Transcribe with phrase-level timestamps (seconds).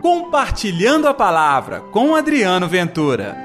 [0.00, 3.36] Compartilhando a Palavra com Adriano Ventura.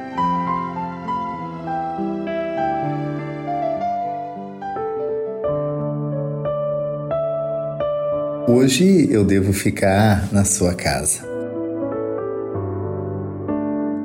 [8.47, 11.27] Hoje eu devo ficar na sua casa.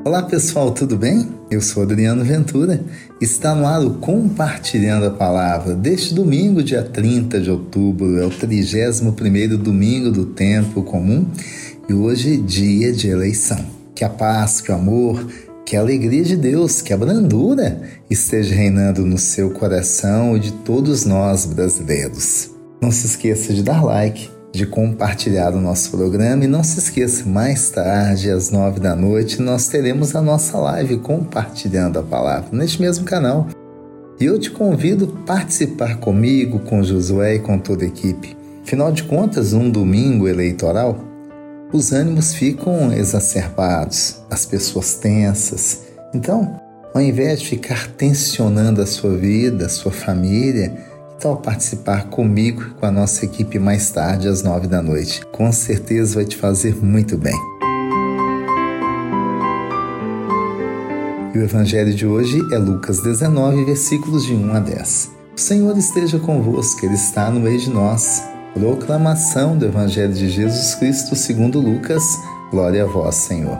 [0.03, 1.29] Olá pessoal, tudo bem?
[1.51, 2.80] Eu sou Adriano Ventura.
[3.21, 8.19] Está no ar o Compartilhando a Palavra deste domingo, dia 30 de outubro.
[8.19, 11.27] É o 31 domingo do tempo comum
[11.88, 13.59] e hoje dia de eleição.
[13.95, 15.27] Que a paz, que o amor,
[15.65, 20.52] que a alegria de Deus, que a brandura esteja reinando no seu coração e de
[20.52, 22.51] todos nós brasileiros.
[22.80, 26.45] Não se esqueça de dar like de compartilhar o nosso programa.
[26.45, 30.98] E não se esqueça, mais tarde, às nove da noite, nós teremos a nossa live
[30.98, 33.46] compartilhando a palavra neste mesmo canal.
[34.20, 38.37] E eu te convido a participar comigo, com Josué e com toda a equipe.
[38.65, 41.08] Afinal de contas, um domingo eleitoral,
[41.73, 45.83] os ânimos ficam exacerbados, as pessoas tensas.
[46.15, 46.59] Então,
[46.95, 50.75] ao invés de ficar tensionando a sua vida, a sua família,
[51.21, 55.25] tal participar comigo e com a nossa equipe mais tarde, às nove da noite?
[55.27, 57.37] Com certeza vai te fazer muito bem.
[61.35, 65.10] E o evangelho de hoje é Lucas 19, versículos de 1 a 10.
[65.37, 68.22] O Senhor esteja convosco, Ele está no meio de nós.
[68.59, 72.03] Proclamação do Evangelho de Jesus Cristo segundo Lucas.
[72.50, 73.56] Glória a vós, Senhor.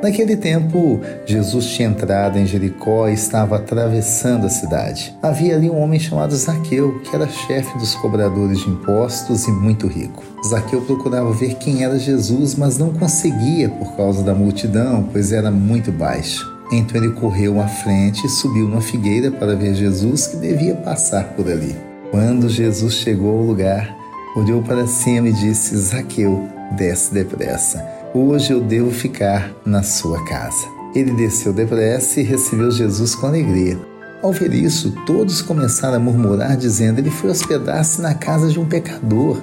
[0.00, 5.16] Naquele tempo, Jesus tinha entrado em Jericó e estava atravessando a cidade.
[5.20, 9.88] Havia ali um homem chamado Zaqueu, que era chefe dos cobradores de impostos e muito
[9.88, 10.22] rico.
[10.46, 15.50] Zaqueu procurava ver quem era Jesus, mas não conseguia por causa da multidão, pois era
[15.50, 16.55] muito baixo.
[16.72, 21.24] Então ele correu à frente e subiu numa figueira para ver Jesus, que devia passar
[21.34, 21.76] por ali.
[22.10, 23.96] Quando Jesus chegou ao lugar,
[24.36, 30.66] olhou para cima e disse: Zaqueu, desce depressa Hoje eu devo ficar na sua casa.
[30.94, 33.78] Ele desceu depressa e recebeu Jesus com alegria.
[34.22, 38.64] Ao ver isso, todos começaram a murmurar, dizendo: Ele foi hospedar-se na casa de um
[38.64, 39.42] pecador.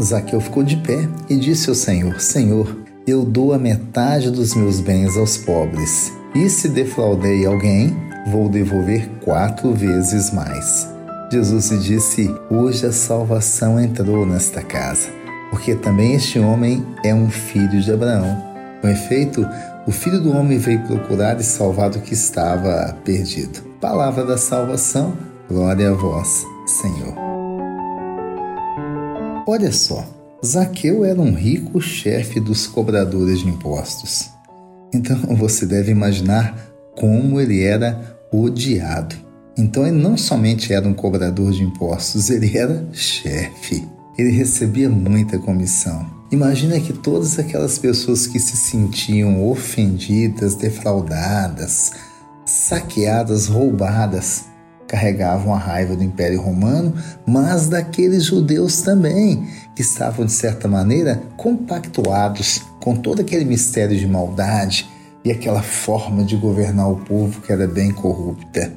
[0.00, 2.74] Zaqueu ficou de pé e disse ao Senhor: Senhor,
[3.06, 6.10] eu dou a metade dos meus bens aos pobres.
[6.34, 7.96] E se defraudei alguém,
[8.26, 10.88] vou devolver quatro vezes mais.
[11.32, 15.18] Jesus disse: Hoje a salvação entrou nesta casa
[15.50, 18.44] porque também este homem é um filho de Abraão.
[18.80, 19.46] Com efeito,
[19.86, 23.60] o filho do homem veio procurar e salvar o que estava perdido.
[23.80, 25.16] Palavra da salvação,
[25.48, 27.14] glória a vós, Senhor.
[29.46, 30.04] Olha só,
[30.44, 34.30] Zaqueu era um rico chefe dos cobradores de impostos.
[34.92, 36.56] Então você deve imaginar
[36.96, 39.16] como ele era odiado.
[39.56, 43.86] Então ele não somente era um cobrador de impostos, ele era chefe
[44.18, 46.04] ele recebia muita comissão.
[46.32, 51.92] Imagina que todas aquelas pessoas que se sentiam ofendidas, defraudadas,
[52.44, 54.46] saqueadas, roubadas,
[54.88, 56.94] carregavam a raiva do Império Romano,
[57.24, 64.06] mas daqueles judeus também, que estavam, de certa maneira, compactuados com todo aquele mistério de
[64.06, 64.88] maldade
[65.24, 68.72] e aquela forma de governar o povo que era bem corrupta.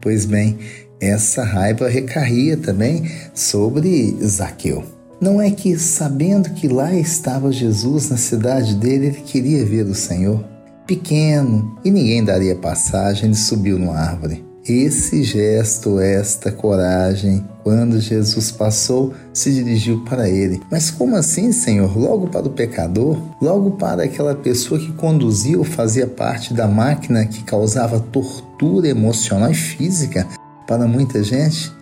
[0.00, 0.58] Pois bem,
[1.00, 4.84] essa raiva recaía também sobre Zaqueu.
[5.20, 9.94] Não é que, sabendo que lá estava Jesus na cidade dele, ele queria ver o
[9.94, 10.42] Senhor?
[10.86, 14.49] Pequeno e ninguém daria passagem, ele subiu numa árvore.
[14.72, 20.62] Esse gesto, esta coragem, quando Jesus passou, se dirigiu para ele.
[20.70, 21.98] Mas como assim, Senhor?
[21.98, 23.18] Logo para o pecador?
[23.42, 29.50] Logo para aquela pessoa que conduzia ou fazia parte da máquina que causava tortura emocional
[29.50, 30.24] e física
[30.68, 31.72] para muita gente?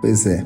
[0.00, 0.42] Pois é,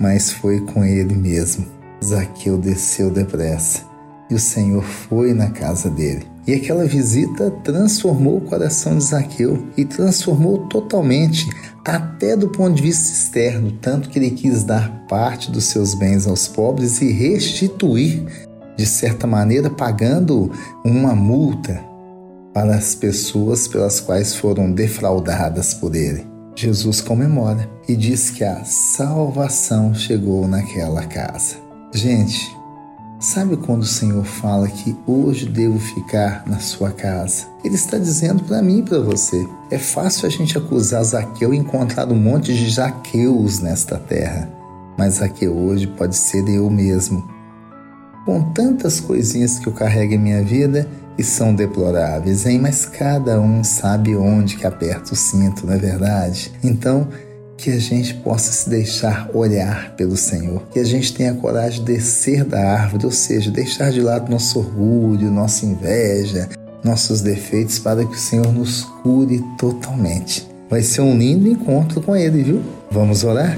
[0.00, 1.64] mas foi com ele mesmo.
[2.04, 3.85] Zaqueu desceu depressa
[4.30, 6.26] e o Senhor foi na casa dele.
[6.46, 11.48] E aquela visita transformou o coração de Zaqueu e transformou totalmente,
[11.84, 16.26] até do ponto de vista externo, tanto que ele quis dar parte dos seus bens
[16.26, 18.24] aos pobres e restituir,
[18.76, 20.52] de certa maneira, pagando
[20.84, 21.82] uma multa
[22.54, 26.26] para as pessoas pelas quais foram defraudadas por ele.
[26.54, 31.56] Jesus comemora e diz que a salvação chegou naquela casa.
[31.92, 32.56] Gente,
[33.18, 37.46] sabe quando o Senhor fala que hoje devo ficar na sua casa?
[37.64, 39.46] Ele está dizendo para mim e para você.
[39.70, 44.48] É fácil a gente acusar Zaqueu e encontrar um monte de Jaqueus nesta terra,
[44.96, 47.28] mas Zaqueu hoje pode ser eu mesmo.
[48.24, 50.88] Com tantas coisinhas que eu carrego em minha vida,
[51.18, 52.58] e são deploráveis, hein?
[52.60, 56.52] Mas cada um sabe onde que aperta o cinto, não é verdade?
[56.62, 57.08] Então,
[57.56, 61.92] que a gente possa se deixar olhar pelo Senhor, que a gente tenha coragem de
[61.92, 66.48] descer da árvore, ou seja, deixar de lado nosso orgulho, nossa inveja,
[66.84, 70.46] nossos defeitos, para que o Senhor nos cure totalmente.
[70.68, 72.62] Vai ser um lindo encontro com Ele, viu?
[72.90, 73.56] Vamos orar?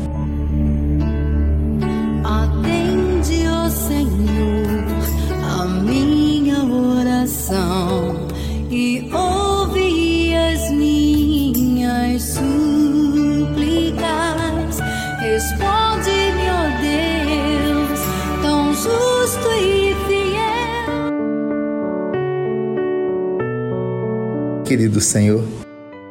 [24.68, 25.42] Querido Senhor,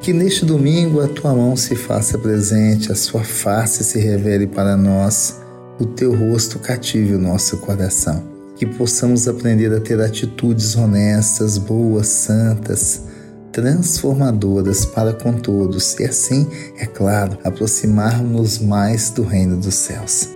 [0.01, 4.75] que neste domingo a tua mão se faça presente, a sua face se revele para
[4.75, 5.39] nós,
[5.79, 8.23] o teu rosto cative o nosso coração.
[8.55, 13.03] Que possamos aprender a ter atitudes honestas, boas, santas,
[13.51, 16.47] transformadoras para com todos e assim,
[16.79, 20.29] é claro, aproximarmos mais do reino dos céus.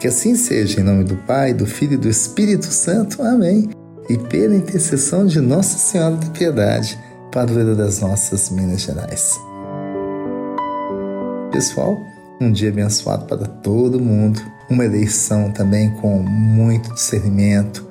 [0.00, 3.22] Que assim seja, em nome do Pai, do Filho e do Espírito Santo.
[3.22, 3.68] Amém.
[4.08, 7.04] E pela intercessão de Nossa Senhora da Piedade
[7.36, 9.38] padroeira das nossas Minas Gerais.
[11.52, 12.00] Pessoal,
[12.40, 14.40] um dia abençoado para todo mundo,
[14.70, 17.86] uma eleição também com muito discernimento,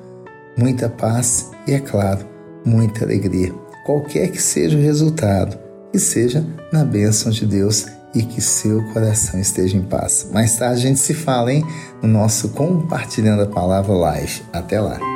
[0.58, 2.26] muita paz e, é claro,
[2.64, 3.54] muita alegria.
[3.84, 5.56] Qualquer que seja o resultado,
[5.92, 10.28] que seja na bênção de Deus e que seu coração esteja em paz.
[10.32, 11.64] Mais tarde a gente se fala, hein?
[12.02, 14.42] No nosso Compartilhando a Palavra Live.
[14.52, 15.15] Até lá!